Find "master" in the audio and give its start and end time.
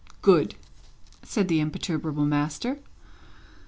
2.25-2.79